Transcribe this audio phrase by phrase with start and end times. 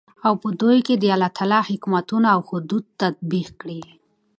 [0.27, 3.81] او په دوى كې دالله تعالى حكمونه او حدود تطبيق كړي.